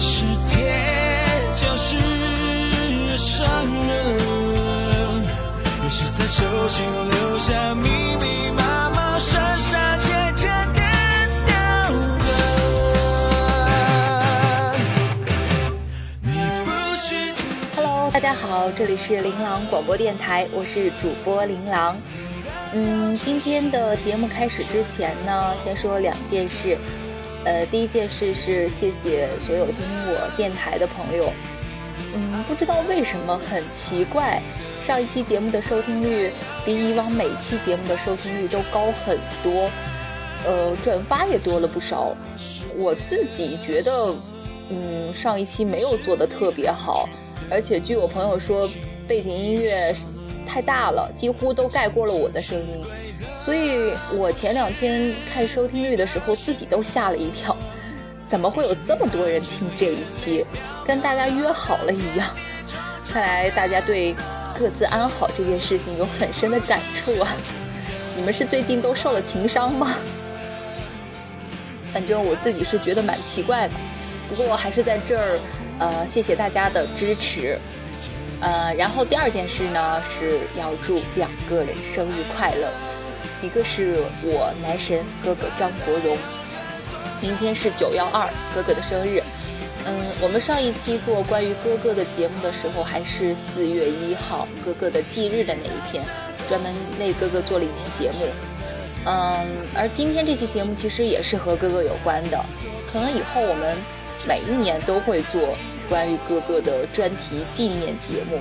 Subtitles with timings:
[0.00, 0.72] 是铁，
[1.56, 1.98] 就是
[3.18, 3.48] 伤
[3.84, 5.24] 人，
[5.82, 10.86] 越是在手心留下密密麻麻、深深浅浅点
[11.46, 11.54] 掉
[12.20, 12.26] 的。
[16.22, 16.30] 你
[17.74, 21.96] Hello，大家好，这里是琳琅广播电台，我是主播琳琅。
[22.72, 26.78] 嗯，今天的节目开始之前呢，先说两件事。
[27.48, 31.32] 呃，第一件事是谢谢所有听我电台的朋友。
[32.14, 34.42] 嗯，不知道为什么很奇怪，
[34.82, 36.30] 上一期节目的收听率
[36.62, 39.70] 比以往每期节目的收听率都高很多，
[40.44, 42.14] 呃，转发也多了不少。
[42.76, 44.14] 我自己觉得，
[44.68, 47.08] 嗯，上一期没有做的特别好，
[47.50, 48.68] 而且据我朋友说，
[49.06, 49.94] 背景音乐
[50.46, 52.84] 太大了，几乎都盖过了我的声音，
[53.48, 57.56] 所以我前两天看收听率的时候，自己都吓了一跳，
[58.26, 60.44] 怎么会有这么多人听这一期？
[60.84, 62.28] 跟大家约好了一样，
[63.10, 64.14] 看来大家对
[64.58, 67.34] 各自安好这件事情有很深的感触啊！
[68.14, 69.96] 你们是最近都受了情伤吗？
[71.90, 73.72] 反正我自己是觉得蛮奇怪的，
[74.28, 75.40] 不过我还是在这儿，
[75.78, 77.58] 呃，谢谢大家的支持，
[78.42, 82.70] 呃，然后第二件事呢是要祝两个人生日快乐，
[83.40, 86.16] 一个是我男神哥哥张国荣，
[87.20, 89.22] 明天是九幺二哥哥的生日，
[89.84, 96.04] 嗯，我们上一期做关于哥哥的节目的时候，还是四月一号哥哥的忌日的那一天，
[96.48, 98.26] 专门为哥哥做了一期节目。
[99.06, 102.44] 嗯，而今天这期节目其实也是和哥哥有关的，
[102.92, 103.76] 可能以后我们
[104.26, 105.56] 每一年都会做
[105.88, 108.40] 关于哥哥的专题纪念节目，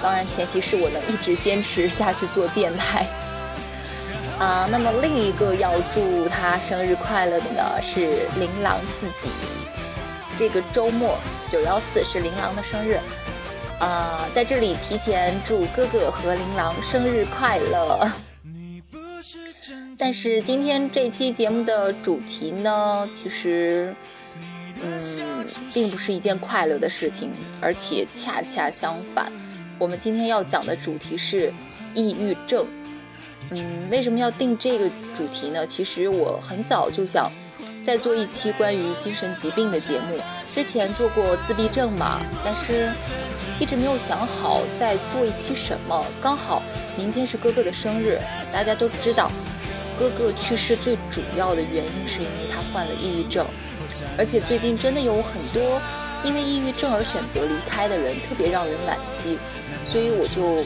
[0.00, 3.04] 当然前提是我能一直坚持下去做电台。
[4.38, 9.30] 啊，那么另一个要祝他生日快乐的呢是琳琅自己，
[10.38, 13.00] 这个周末九幺四是琳琅的生日，
[13.78, 18.06] 啊，在这里提前祝哥哥和琳琅生日快乐。
[19.96, 23.96] 但是今天这期节目的主题呢，其实，
[24.82, 27.32] 嗯，并不是一件快乐的事情，
[27.62, 29.32] 而且恰恰相反，
[29.78, 31.50] 我们今天要讲的主题是
[31.94, 32.66] 抑郁症。
[33.50, 35.66] 嗯，为什么要定这个主题呢？
[35.66, 37.30] 其实我很早就想
[37.84, 42.90] 再做一期关于精神疾病的节目，之前做过自闭症嘛，但是
[43.60, 46.04] 一直没有想好再做一期什么。
[46.20, 46.62] 刚好
[46.96, 48.18] 明天是哥哥的生日，
[48.52, 49.30] 大家都知道，
[49.98, 53.46] 哥哥去世最主要的原因是因为他患了抑郁症，
[54.18, 55.80] 而且最近真的有很多
[56.24, 59.38] 因为抑郁症而选择离开的人，特别让人惋惜，
[59.86, 60.64] 所以我就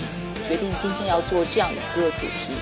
[0.51, 2.55] 决定今天要做这样一个主题，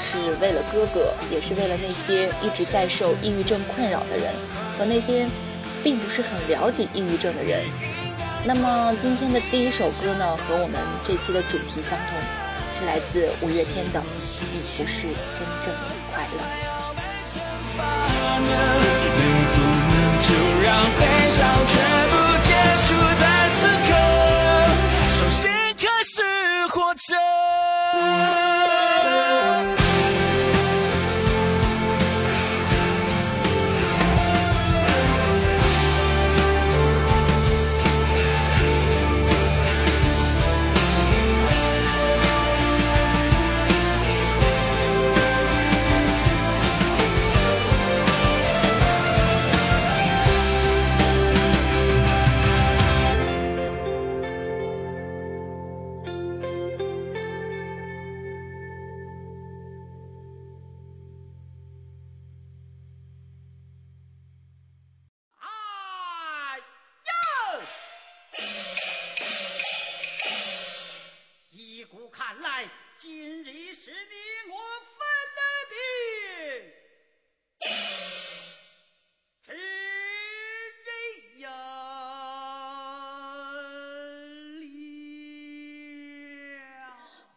[0.00, 4.32] 是为了哥哥，也是为了那些一直在受抑郁症困扰的人
[4.78, 5.28] 和那些
[5.84, 7.62] 并不是很了解抑郁症的人。
[8.42, 12.18] 那么今天的第一首歌呢，和我们这期的主题相同，
[12.80, 14.00] 是来自五月天的
[14.40, 15.02] 《你不是
[15.36, 16.40] 真正的快乐》。
[17.36, 17.84] 能
[18.40, 18.56] 不能
[20.22, 20.32] 就
[20.64, 22.48] 让悲伤全部结
[22.80, 23.45] 束在
[27.08, 27.14] 始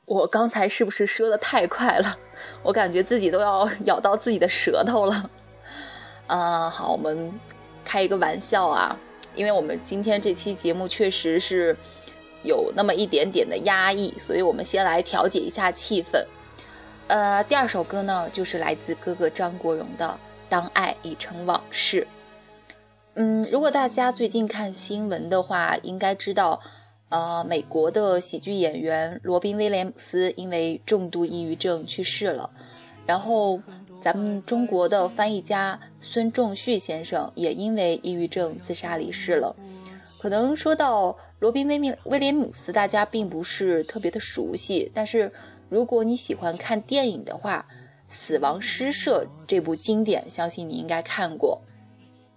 [0.09, 2.17] 我刚才是不是说的太快了？
[2.63, 5.29] 我感觉自己都要咬到自己的舌头了。
[6.25, 7.31] 啊、好，我们
[7.85, 8.97] 开一个玩笑啊。
[9.35, 11.77] 因为我们今天这期节目确实是
[12.41, 16.25] 有那么一点点的压抑，所以我们先来调节一下气氛。
[17.05, 20.07] 呃，第二首歌呢，就是来自哥哥张国荣的
[20.49, 22.01] 《当爱已成往事》。
[23.13, 26.61] 嗯，如果大家最近看新闻的话，应该知道，
[27.09, 32.49] 呃，美国的喜剧演员罗宾威廉姆斯因为重度抑郁症去世了，
[33.05, 33.59] 然后。
[34.01, 39.53] 咱们中国的翻译家孙仲旭先生也因为抑郁症自杀离世了。
[40.21, 45.33] 可能说到罗宾威威廉姆斯，大家并不是特别的熟悉，但是
[45.67, 47.65] 如果你喜欢看电影的话，
[48.07, 51.61] 《死亡诗社》这部经典，相信你应该看过。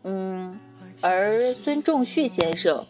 [0.03, 0.59] 嗯，
[1.01, 2.85] 而孙仲旭先生。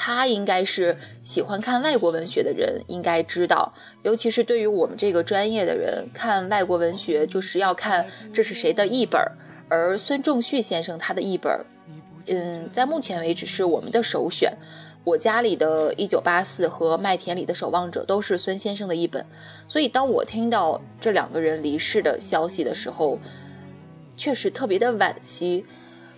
[0.00, 3.74] 他应该是喜欢看外国文学的人，应该知道，
[4.04, 9.20] 尤其是对于我们这个专业的人，看外国文学就是要看这是谁的译本。
[9.68, 11.66] 而孙仲旭先生他的译本，
[12.26, 14.56] 嗯，在目前为止是我们的首选。
[15.02, 19.26] 我家里的《一九八四》和《麦田里的守望者》都是孙先生的译本，
[19.66, 23.18] 所以当我听到这两个人离世的消息的时候，
[24.16, 25.64] 确实特别的惋惜。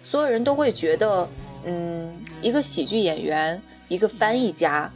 [0.05, 1.27] 所有人都会觉得。
[1.65, 2.11] 嗯，
[2.41, 4.91] 一个喜剧演员，一个翻译家，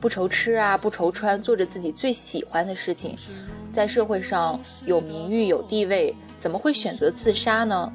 [0.00, 3.16] 不愁吃啊，不愁穿，做着自己最喜欢的事情，
[3.72, 7.92] 在社会上有名誉有地位，怎么会选择自杀呢？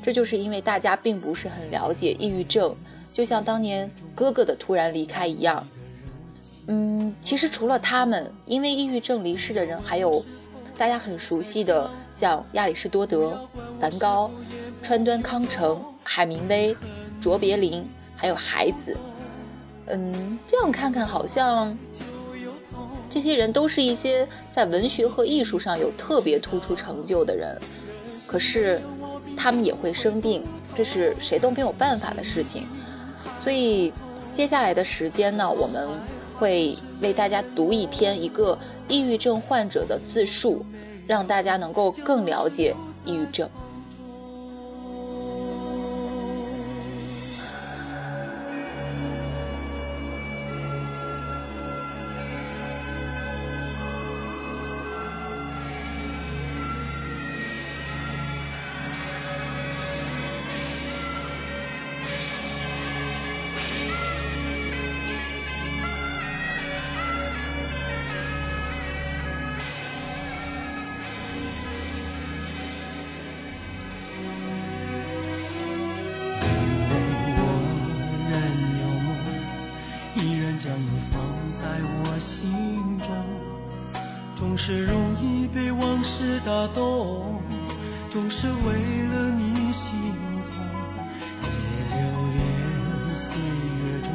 [0.00, 2.74] 这就是因为大家并不是很了解抑郁症，
[3.12, 5.66] 就像当年哥哥的突然离开一样。
[6.66, 10.24] 嗯，其实除了他们，因为抑郁症离世的人，还有
[10.76, 13.48] 大家很熟悉的，像亚里士多德、
[13.78, 14.30] 梵高、
[14.82, 16.76] 川端康成、海明威。
[17.22, 18.96] 卓别林，还有孩子，
[19.86, 21.78] 嗯，这样看看好像
[23.08, 27.56] 这些人都是一些在文学和艺术上有特别突出成就的人，
[28.26, 28.82] 可是
[29.36, 30.42] 他们也会生病，
[30.74, 32.66] 这是谁都没有办法的事情。
[33.38, 33.92] 所以
[34.32, 35.88] 接下来的时间呢，我们
[36.34, 38.58] 会为大家读一篇一个
[38.88, 40.66] 抑郁症患者的自述，
[41.06, 42.74] 让大家能够更了解
[43.04, 43.48] 抑郁症。
[82.22, 82.48] 心
[83.00, 83.08] 中
[84.36, 87.42] 总是容易被往事打动，
[88.10, 88.74] 总是为
[89.12, 89.92] 了你心
[90.46, 90.54] 痛。
[91.40, 91.46] 别
[91.90, 91.98] 留
[92.32, 92.38] 恋
[93.16, 93.36] 岁
[93.82, 94.10] 月中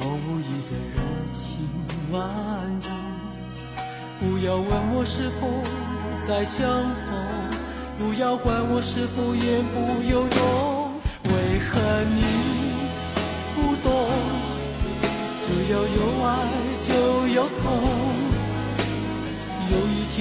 [0.00, 0.98] 我无意的柔
[1.34, 1.44] 情
[2.10, 2.18] 万
[2.80, 2.90] 种。
[4.20, 5.46] 不要问我是否
[6.26, 7.04] 再相逢，
[7.98, 10.63] 不要管我是否言不由衷。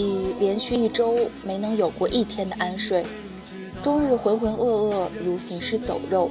[0.00, 1.14] 已连续一周
[1.44, 3.04] 没能有过一天的安睡，
[3.82, 6.30] 终日浑浑噩噩如行尸走肉。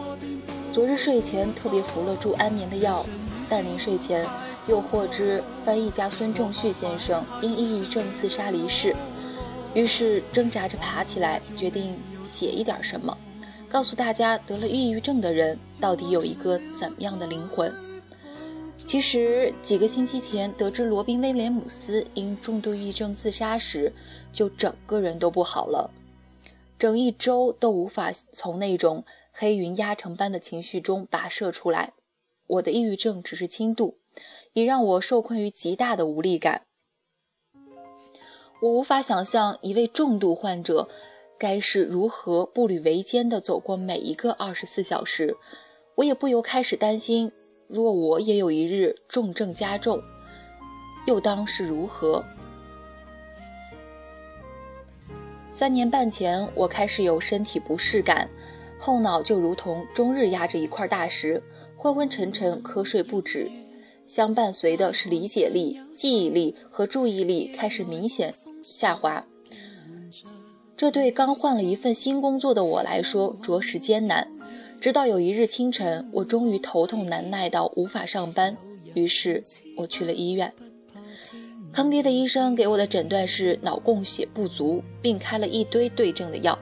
[0.72, 3.06] 昨日睡前特别服了助安眠的药，
[3.50, 4.26] 但临睡前
[4.68, 8.96] 又获知翻译家孙仲旭先生因抑郁症自杀离世，
[9.74, 13.18] 于是挣扎着爬起来，决定写一点什么，
[13.68, 17.74] 告诉大家得了抑郁症的人到底有一个怎么样的灵魂。
[18.86, 23.94] 其实几个星期前得知罗宾威廉姆斯因重度抑郁症自杀时，
[24.32, 25.92] 就整个人都不好了，
[26.80, 31.94] 整一周都无法从那种黑云压城般的情绪中跋涉出来。
[32.48, 34.00] 我的抑郁症只是轻度，
[34.54, 36.64] 已让我受困于极大的无力感。
[38.62, 40.90] 我无法想象一位重度患者
[41.38, 45.38] 该是如何步履维艰地走过每一个二十四小时，
[45.96, 47.32] 我也不由开始担心。
[47.70, 50.02] 若我也有一日重症加重，
[51.06, 52.26] 又当是如何？
[55.52, 58.28] 三年半前，我开始有身体不适感，
[58.80, 61.44] 后脑就如同终日压着一块大石，
[61.78, 63.52] 昏昏沉沉，瞌睡不止，
[64.08, 68.34] 相伴随的是理解力、记忆力和注意力开始明显
[68.64, 69.24] 下滑。
[70.76, 74.28] 这对刚换了一份新工作的我来说着实艰难。
[74.82, 78.56] 直到有一日清晨，我终于头痛难耐到无法上班，
[78.94, 79.44] 于是
[79.76, 80.54] 我去了医院。
[81.74, 86.58] 坑爹的医生给我的诊断是脑供血不足，并开了一堆对症的药，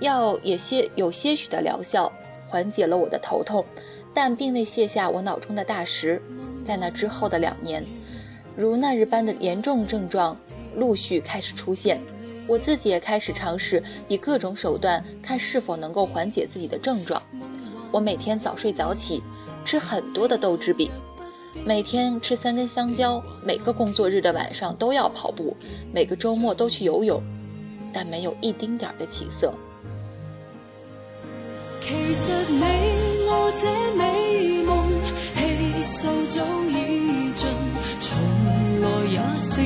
[0.00, 2.12] 药也些有些许的疗效，
[2.48, 3.64] 缓解了我的头痛。
[4.12, 6.20] 但并未卸下我脑中的大石，
[6.64, 7.82] 在那之后的两年，
[8.56, 10.38] 如那日般的严重症状
[10.74, 11.98] 陆续开始出现，
[12.48, 17.22] 我自己也开始尝试以各种手段，看是否能够缓解自己的症状。
[17.92, 19.22] 我每天早睡早起，
[19.64, 20.90] 吃很多的豆制品，
[21.64, 25.56] 每天吃三根香蕉，每个工作日的晚上都要跑步，
[25.92, 27.22] 每个周末都去游泳，
[27.92, 29.52] 但没有一丁点儿的起色。
[31.80, 32.62] 其实你
[33.26, 34.88] 我这美梦
[35.36, 37.46] 气数早已尽，
[38.00, 38.18] 从
[38.80, 39.62] 来也是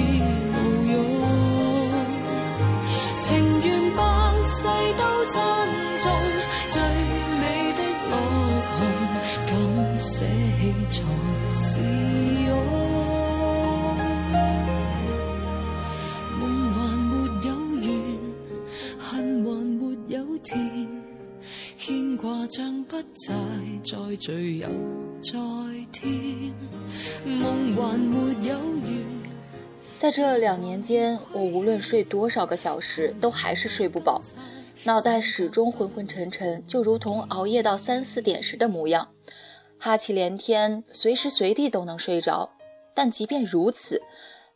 [22.93, 23.35] 不再
[23.83, 24.69] 再醉又
[25.23, 25.33] 再
[25.91, 26.53] 添，
[27.25, 28.83] 梦还没有完。
[29.99, 34.21] 在这两年间，我无论睡多少个小时，都还是睡不饱，
[34.85, 39.09] 脑袋始终昏昏沉沉，就如同熬夜到三四点时的模样，
[39.79, 42.51] 哈气连天，随时随地都能睡着。
[42.93, 44.03] 但即便如此，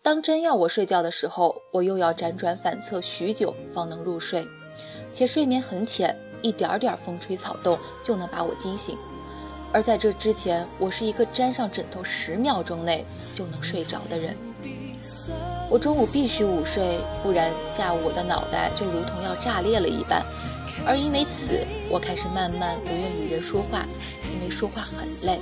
[0.02, 4.46] 当真要我睡觉的时候，我又要辗转反侧许久方能入睡，
[5.10, 6.14] 且睡眠很浅。
[6.42, 8.96] 一点点风吹草动就能把我惊醒，
[9.72, 14.36] 而在这之前，我是一个沾上枕头十秒钟内就能睡着的人。
[15.68, 20.24] 我中午必须午睡，不然下午我的脑袋就如同要炸裂了一般。
[20.86, 23.84] 而因为此，我开始慢慢不愿与人说话，
[24.32, 25.38] 因为说话很累；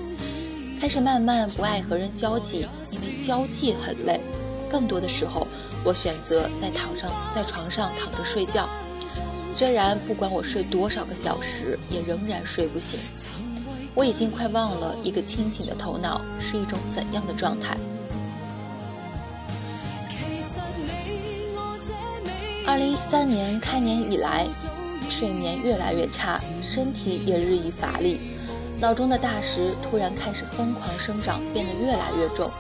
[0.81, 4.19] 开始慢慢不爱和人交际，因为交际很累。
[4.71, 5.47] 更多的时候，
[5.85, 8.67] 我选择在躺上在床上躺着睡觉。
[9.55, 12.99] 虽然不管我睡多少个小时，也仍然睡不醒。
[13.95, 17.77] 我已经快忘了一个清醒的头脑是一种怎样的状态。
[22.67, 24.45] 二零一三年开年以来，
[25.09, 28.19] 睡眠越来越差，身体也日益乏力，
[28.81, 32.51] 脑中的大石突然开始疯狂生长，变得越来越重。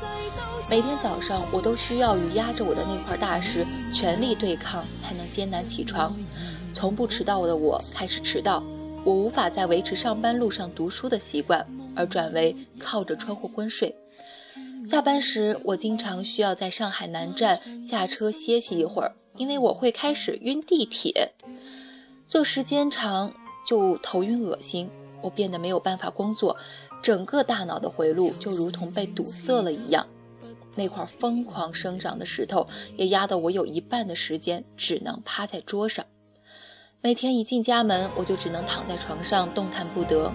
[0.70, 6.14] 每天早上，我都需要与压着我的那块大石全力对抗，才能艰难起床。
[6.74, 8.62] 从不迟到的我开始迟到，
[9.04, 11.64] 我无法再维持上班路上读书的习惯，
[11.94, 13.94] 而转为靠着窗户昏睡。
[14.84, 21.32] 下班时，我经常需要在上海南站下车歇息一会儿，因为我会开始晕地铁。
[22.26, 23.32] 坐时间长
[23.66, 24.90] 就头晕恶心，
[25.22, 26.56] 我变得没有办法工作，
[27.00, 30.06] 整个大脑的回路就如同被堵塞了一样。
[30.74, 32.66] 那块疯狂生长的石头
[32.96, 36.04] 也压得我有一半的时间只能趴在桌上。
[37.06, 40.32] 每天一进家门，我就只能躺在床上动弹不得。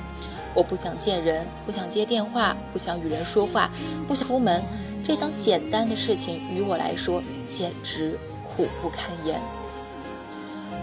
[0.53, 3.71] 我不想见人，不想接电话，不想与人说话，
[4.07, 4.61] 不想出门。
[5.03, 9.41] 这等简单的事情于我来说简直苦不堪言。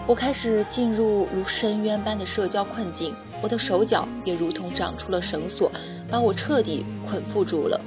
[0.05, 5.71] 我开始进入如深渊般的社交困境，我的手脚也如同长出了绳索，
[6.11, 7.79] 把我彻底捆缚住了。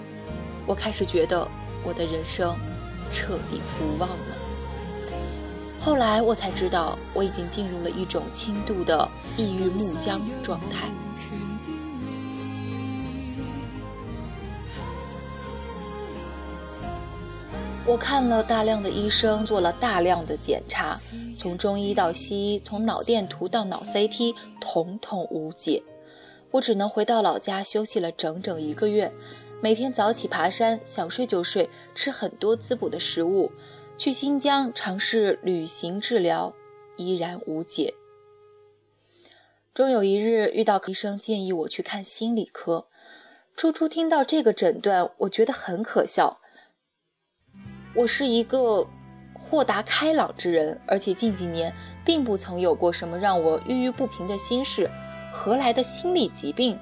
[0.67, 1.47] 我开始觉得
[1.85, 2.57] 我的人生
[3.11, 4.40] 彻底无望了。
[5.83, 10.89] 后来我才知道，我已经进入了一种轻度的抑郁木僵状态。
[17.87, 21.01] 我看了大量的医生，做了大量的检查，
[21.37, 25.83] 从中医到西医，从脑电图到脑 CT，统统无解。
[26.51, 29.11] 我只能回到老家休息了整整一个月，
[29.63, 33.51] 每天早起爬山，想睡就睡，吃很多滋补的食物。
[34.01, 36.55] 去新疆尝试旅行治疗，
[36.97, 37.93] 依然无解。
[39.75, 42.89] 终有一日遇到医生建议我去看心理科。
[43.55, 46.41] 初初听到这个诊断，我觉得很可笑。
[47.95, 48.89] 我是一个
[49.35, 51.71] 豁达开朗之人，而且近几年
[52.03, 54.91] 并不曾有过什么让我郁郁不平的心事，
[55.31, 56.79] 何来的心理疾病？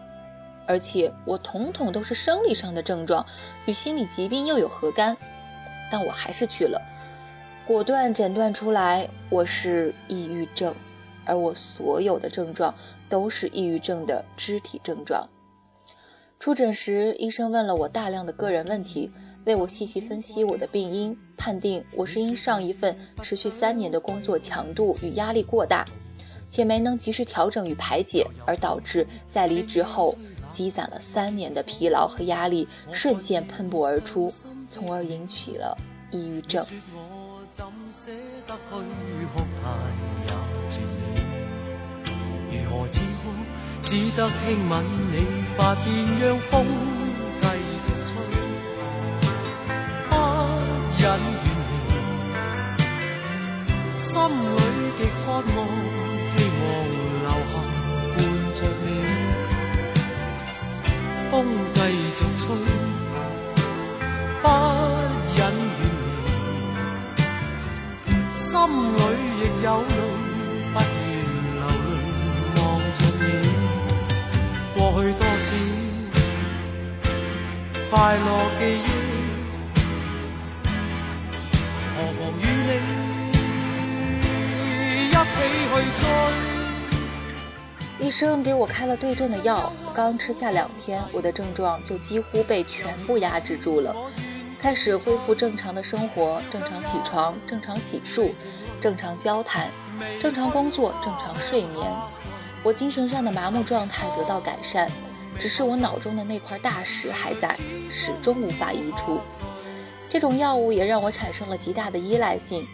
[0.68, 3.26] 而且我统统都是生理上的症状，
[3.66, 5.16] 与心理疾病又有何干？
[5.90, 6.80] 但我还是去了。
[7.68, 10.75] 果断诊断出来，我是抑郁症，
[11.26, 12.75] 而我所有的症状
[13.10, 15.28] 都是抑郁症的肢体症状。
[16.40, 19.12] 出诊时，医生问了我大量的个人问题，
[19.44, 25.84] 为我细细分析我的病因，判定我是因上一份持续三年的工作强度与压力过大，
[26.48, 30.16] 且没能及时调整与排解，而导致在离职后
[30.50, 34.32] 积攒了三年的疲劳和压力瞬间喷薄而出，
[34.70, 35.76] 从而引起了
[36.10, 36.64] 抑郁症。
[37.58, 38.12] 怎舍
[38.46, 39.66] 得去哭太
[40.22, 40.30] 也
[40.70, 41.18] 绝了
[42.52, 43.20] 如何止哭
[43.82, 44.72] 只得轻吻
[45.10, 45.14] 你
[45.56, 45.86] 发边
[46.20, 46.64] 让风
[47.40, 47.44] 继
[47.82, 48.10] 续吹。
[50.08, 50.10] 不
[50.98, 51.82] 忍远离
[53.96, 54.58] 心里
[54.96, 56.17] 极渴望。
[69.58, 69.98] 里亦有泪。
[74.98, 75.54] 去多少
[77.88, 78.26] 快乐
[78.58, 78.86] 记忆，
[81.94, 82.70] 何妨与你
[85.06, 85.16] 一起
[85.70, 86.02] 去追。
[88.00, 93.94] 医生给我开了对症的药，刚吃下两天，我的症状就几乎被全部压制住了。
[94.60, 98.32] 开始恢复正常的生活，正常起床，正常洗漱，
[98.80, 99.68] 正常交谈，
[100.20, 101.90] 正常工作，正常睡眠。
[102.62, 104.90] 我精神上的麻木状态得到改善，
[105.38, 107.56] 只是我脑中的那块大石还在，
[107.90, 109.20] 始终无法移除。
[110.08, 112.66] 这种药物也让我产生了极大的依赖性。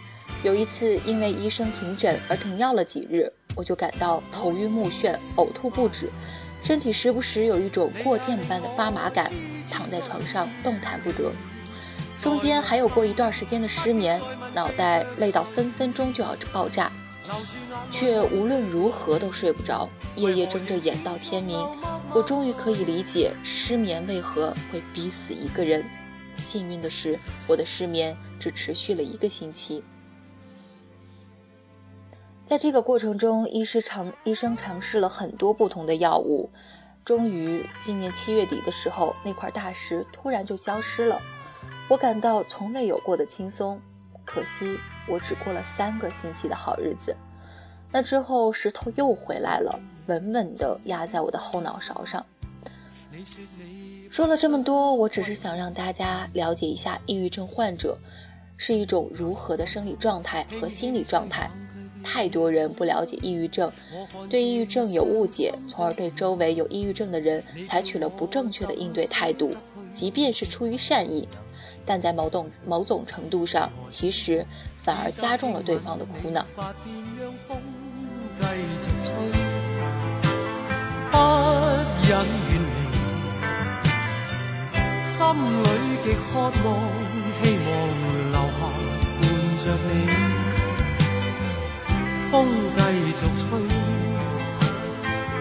[0.43, 6.09] 有一次因为医生停诊而停药了几日，我就感到头晕目眩、呕吐不止，
[6.61, 9.31] 身体时不时有一种过电般的发麻感，
[9.71, 11.31] 躺在床上动弹不得。
[12.25, 14.19] 中间还有过一段时间的失眠，
[14.51, 16.91] 脑袋累到分分钟就要爆炸。
[17.91, 21.55] 却无论如何都睡不着，夜夜睁着眼到天明。
[22.15, 25.85] 我终于可以理解失眠为何会逼死一个人。
[26.35, 29.83] 幸运的是，我的失眠只持续了一个星期。
[32.43, 36.49] 在这个过程中，医师尝医生尝试了很多不同的药物，
[37.03, 41.21] 终于今年七月底的时候，那块大石突然就消失了。
[41.89, 43.79] 我感到从未有过的轻松。
[44.25, 44.77] 可惜。
[45.07, 47.15] 我只过了三个星期的好日子，
[47.91, 52.25] 那之后石头又回来了，稳稳地压在我的后脑勺上。
[54.09, 57.99] 说了这么多，我只是想让大家了解一下抑郁症患者
[58.57, 61.51] 是一种如何的生理状态和心理状态。
[62.03, 63.71] 太多人不了解抑郁症，
[64.27, 69.51] 对抑郁症有误解，从而对周围有抑郁症的人采取了不正确的应对态度，
[69.91, 71.27] 即便是出于善意。
[71.85, 74.45] 但在某种某种程度上，其实
[74.81, 76.45] 反而加重了对方的苦恼。
[81.11, 81.17] 不
[82.07, 82.11] 忍
[82.49, 82.77] 远离，
[85.07, 85.17] 心
[85.63, 85.65] 里
[86.03, 86.49] 极渴望，
[87.41, 87.71] 希望
[88.31, 88.59] 留下
[89.21, 89.23] 伴
[89.59, 89.87] 着你。
[92.31, 92.33] 风
[92.75, 92.79] 继
[93.15, 93.47] 续吹，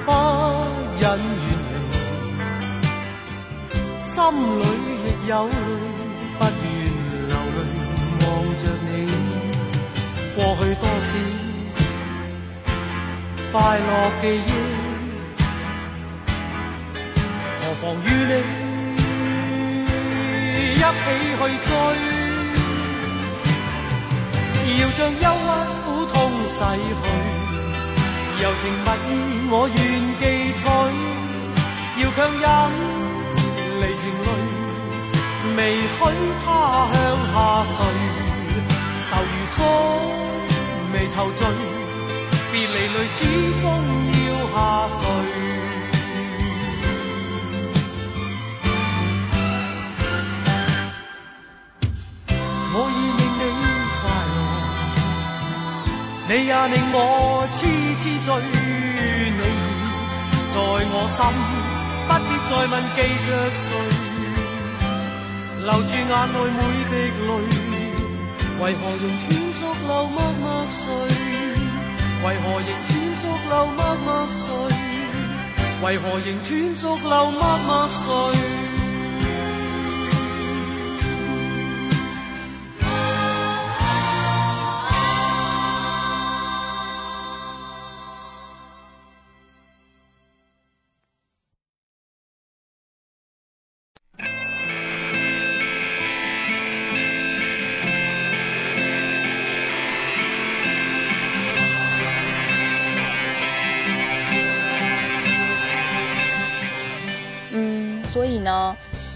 [0.07, 0.09] 不
[1.01, 1.73] 忍远离，
[3.99, 4.07] 心
[4.61, 4.63] 里
[5.03, 5.94] 亦有泪。
[13.55, 14.51] 快乐记忆，
[17.61, 18.33] 何妨与你
[20.75, 20.83] 一起
[21.39, 21.71] 去追。
[24.81, 25.49] 要将忧郁
[25.85, 26.15] 苦痛
[26.49, 27.07] 洗去，
[28.43, 29.11] 柔情蜜意
[29.49, 29.79] 我愿
[30.19, 30.23] 记
[30.59, 30.63] 取，
[32.03, 32.45] 要强忍
[33.79, 34.27] 离情泪。
[35.57, 35.97] 未许
[36.45, 36.47] 他
[36.93, 36.95] 向
[37.33, 37.37] 下
[37.71, 37.77] 垂，
[39.07, 39.57] 愁如锁，
[40.93, 41.41] 眉头聚，
[42.55, 43.19] 别离泪始
[43.61, 43.67] 终
[44.15, 44.57] 要下
[44.95, 44.97] 垂。
[52.71, 53.63] 我已令你
[53.99, 54.03] 快
[54.35, 54.37] 乐，
[56.29, 56.97] 你也令我
[57.51, 57.59] 痴
[57.99, 58.27] 痴醉。
[59.35, 59.43] 你
[60.53, 60.57] 在
[60.95, 61.19] 我心，
[62.07, 63.67] 不必再问记着谁。
[65.59, 66.95] 留住眼内每滴
[67.27, 67.29] 泪，
[68.61, 70.87] 为何用断续流默默睡？
[72.25, 74.49] 为何仍断续流默默睡？
[75.83, 78.54] 为何仍断续流默默睡？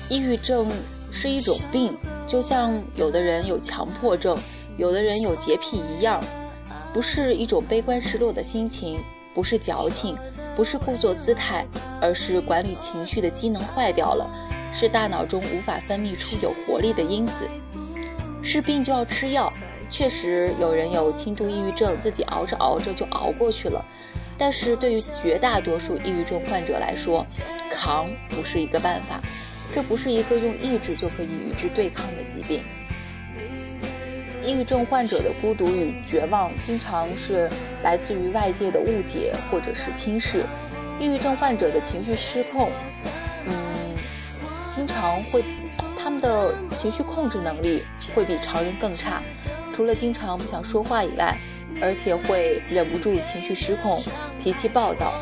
[0.09, 0.67] 抑郁症
[1.11, 4.37] 是一种病，就像有的人有强迫症，
[4.77, 6.23] 有的人有洁癖一样，
[6.93, 8.99] 不是一种悲观失落的心情，
[9.35, 10.17] 不是矫情，
[10.57, 11.67] 不是故作姿态，
[12.01, 14.27] 而是管理情绪的机能坏掉了，
[14.75, 17.33] 是大脑中无法分泌出有活力的因子。
[18.43, 19.53] 是病就要吃药，
[19.91, 23.85] 确实有人有轻度抑郁症，自己熬着熬着就熬过去了。
[24.39, 27.27] 但是对于绝大多数抑郁症患者来说，
[27.71, 29.21] 扛不是一个办法，
[29.73, 32.63] 这不是一个用意志就可以与之对抗的疾病。
[34.45, 37.51] 抑郁症患者的孤独与绝望，经常是
[37.83, 40.47] 来自于外界的误解或者是轻视。
[40.99, 42.71] 抑郁症患者的情绪失控，
[43.47, 43.53] 嗯，
[44.71, 45.45] 经常会，
[45.97, 47.83] 他们的情绪控制能力
[48.15, 49.23] 会比常人更差，
[49.73, 51.37] 除了经常不想说话以外。
[51.81, 54.03] 而且会忍不住情绪失控，
[54.41, 55.13] 脾气暴躁。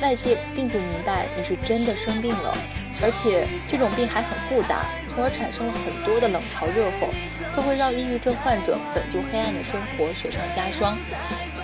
[0.00, 2.56] 外界并不明白你是真的生病了，
[3.02, 7.08] 而且这种病还很复杂，从而产生了很多的冷嘲热讽，
[7.54, 10.96] 这会让抑郁症患者本就黑暗的生活雪上加霜。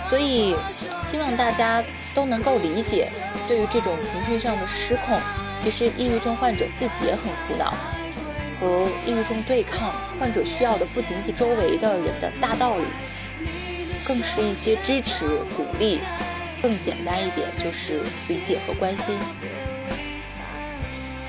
[0.09, 0.55] 所以，
[1.01, 1.83] 希望大家
[2.15, 3.09] 都能够理解，
[3.47, 5.19] 对于这种情绪上的失控，
[5.59, 7.73] 其实抑郁症患者自己也很苦恼。
[8.59, 12.85] 和抑郁症对抗，患者需要的不仅仅周围的人的大道理。
[14.07, 15.99] 更是一些支持、鼓励，
[16.61, 19.17] 更简单一点就是理解和关心。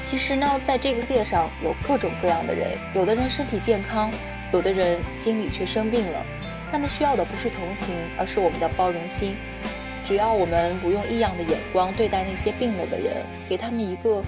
[0.04, 4.10] 其实呢，在这个世界上有各种各样的人，有的人身体健康，
[4.52, 6.24] 有的人心里却生病了。
[6.72, 9.36] 他们需要的不是同情，而是我们的包容心。
[10.04, 14.22] 只要我们不用异样的眼光对待那些病了的人，给他们一个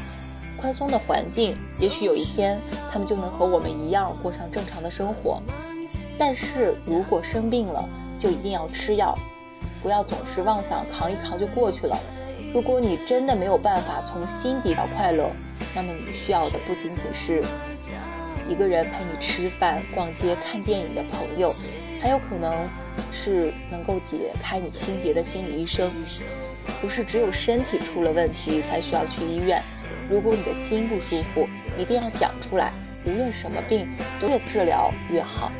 [0.59, 2.61] 宽松的环境，也许有一天
[2.93, 5.43] 他们就能和我们一样过上正常的生活。
[6.19, 9.19] 但是如果生病了，就一定要吃药，
[9.83, 11.99] 不要总是妄想扛一扛就过去了。
[12.53, 15.31] 如果你真的没有办法从心底到快乐，
[15.75, 17.43] 那么你需要的不仅仅是
[18.49, 21.55] 一个人陪你吃饭、逛街、看电影的朋友，
[22.03, 22.69] 还有可能
[23.13, 25.91] 是能够解开你心结的心理医生。
[26.81, 29.63] 不是只有身体出了问题才需要去医院，
[30.09, 32.73] 如果你的心不舒服，一定要讲出来。
[33.05, 33.89] 无论什么病，
[34.21, 35.51] 越治疗越好。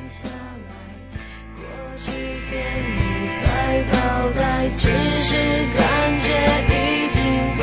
[3.81, 5.33] 你在倒带，只是
[5.79, 5.81] 感
[6.21, 6.29] 觉
[6.69, 7.19] 已经
[7.57, 7.61] 不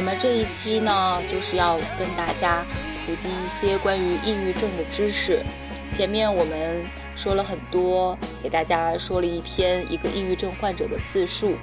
[0.00, 0.16] 我们。
[0.18, 2.64] 这一期呢，就是要跟大家
[3.04, 5.44] 普及一些关于抑郁症的知识。
[5.92, 6.82] 前面我们
[7.14, 11.54] 说了很多，给大家说了一篇一个抑郁症患者的自述。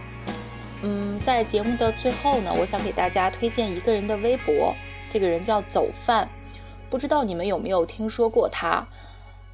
[0.83, 4.75] 嗯，在节目的最后呢，我想给大家推荐一个人的微博，
[5.09, 6.29] 这个人叫走饭，
[6.91, 8.87] 不知道你们有没有听说过他？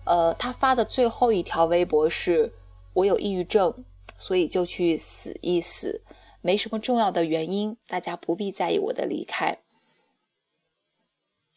[0.04, 2.52] 呃，他发的最后一条微博是
[2.91, 3.74] ：“我有抑郁症，
[4.17, 6.02] 所以就去死一死。”
[6.44, 9.60] 没什么重要的原因，大家不必在意我的离开。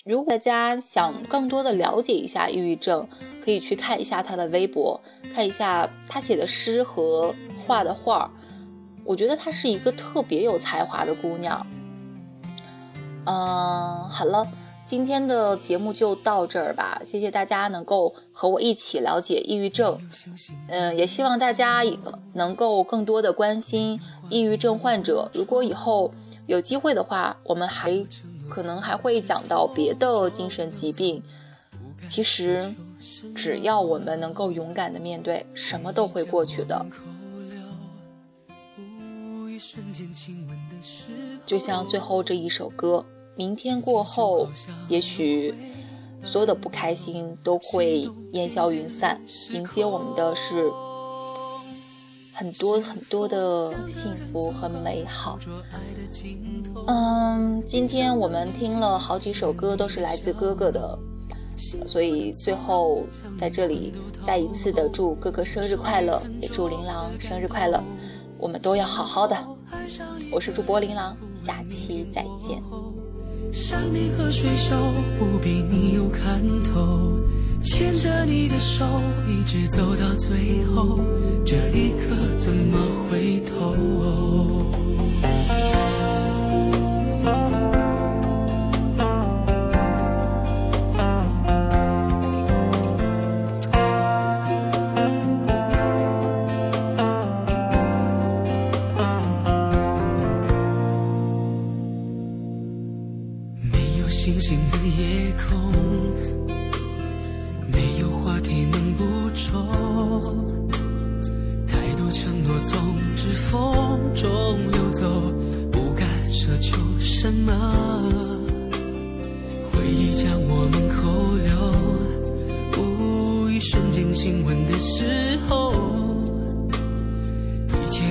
[0.04, 3.08] 如果大家想更多的了解一下抑郁症，
[3.44, 5.00] 可以去看一下他的微博，
[5.34, 8.30] 看一下他写的诗和画的画儿
[9.04, 11.66] 我觉得她是一个特别有才华的姑娘。
[13.24, 14.46] 嗯，好了。
[14.86, 20.00] 今天的节目就到这儿吧，谢谢大家能够和我一起了解抑郁症，
[20.68, 21.82] 嗯，也希望大家
[22.34, 25.28] 能够更多的关心抑郁症患者。
[25.34, 26.12] 如果以后
[26.46, 28.06] 有机会的话，我们还
[28.48, 31.20] 可能还会讲到别的精神疾病。
[32.06, 32.72] 其实，
[33.34, 36.86] 只要我们能够勇敢的面对，什么都会过去的。
[41.44, 43.04] 就像最后这一首歌。
[43.36, 44.48] 明天过后，
[44.88, 45.54] 也许
[46.24, 49.20] 所有的不开心都会烟消云散，
[49.52, 50.72] 迎接我们的是
[52.32, 55.38] 很多很多的幸福和美好。
[56.86, 60.98] 嗯，今天我们听了好几首歌，都是来自哥哥的，
[61.86, 63.04] 所以最后
[63.38, 67.84] 在这里再一次的祝哥哥生日快乐，也祝琳琅生日快乐。
[68.38, 69.36] 我们都要好好的。
[70.32, 72.62] 我是主播琳琅，下期再见。
[73.58, 74.76] 山明和水秀，
[75.18, 77.18] 不比你有看头。
[77.62, 78.84] 牵着你的手，
[79.26, 81.00] 一直走到最后，
[81.42, 82.76] 这一刻怎么
[83.08, 84.85] 回头？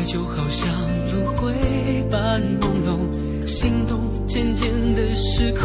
[0.05, 0.69] 就好像
[1.11, 1.51] 轮回
[2.11, 5.63] 般朦胧，心动渐渐的失控。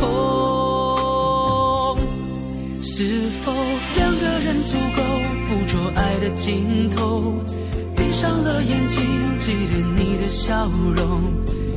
[2.83, 3.53] 是否
[3.97, 5.03] 两个人足够
[5.47, 7.35] 捕捉爱的尽头？
[7.95, 8.99] 闭上了眼睛，
[9.39, 11.23] 记得你的笑容，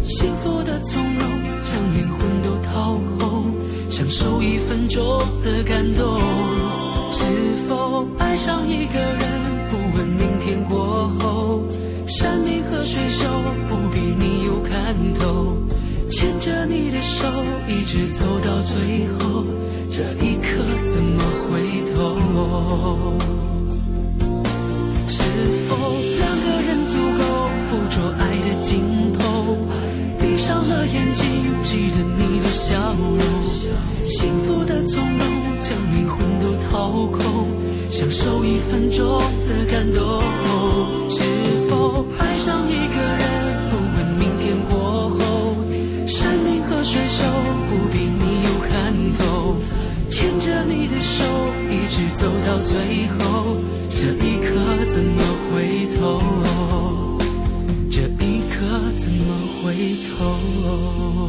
[0.07, 1.29] 幸福的从容，
[1.63, 3.53] 将灵魂都掏空，
[3.89, 6.21] 享受一分钟的感动。
[7.11, 7.23] 是
[7.67, 11.61] 否爱上一个人，不问明天过后，
[12.15, 13.25] 山明和水秀，
[13.67, 15.57] 不比你有看头。
[16.07, 17.27] 牵着你的手，
[17.67, 19.43] 一直走到最后，
[19.91, 21.97] 这一刻怎么回头？
[25.07, 25.23] 是
[25.67, 25.75] 否
[26.19, 27.23] 两个人足够
[27.71, 28.71] 捕捉爱的尽
[29.17, 29.57] 头？
[30.19, 31.25] 闭上了眼睛，
[31.63, 33.17] 记得你的笑容，
[34.05, 35.27] 幸福的从容，
[35.59, 37.47] 将灵魂都掏空，
[37.89, 40.21] 享受一分钟的感动。
[41.09, 41.23] 是
[42.19, 43.23] 爱上一个人，
[43.69, 45.17] 不问明天过后，
[46.05, 47.23] 山明和水秀，
[47.69, 48.71] 不比你有看
[49.17, 49.21] 头。
[50.09, 51.23] 牵着你的手，
[51.69, 53.57] 一直走到最后，
[53.89, 56.21] 这一刻怎么回头？
[57.89, 58.55] 这一刻
[58.97, 59.25] 怎么
[59.61, 59.73] 回
[60.17, 61.22] 头？